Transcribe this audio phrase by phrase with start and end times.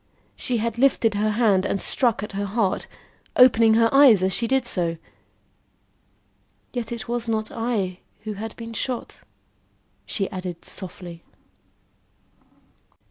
[0.35, 2.87] She had lifted her hand and struck at her heart,
[3.35, 4.97] opening her eyes as she did so.
[6.73, 9.21] "Yet it was not I who had been shot,"
[10.07, 11.21] she added softly.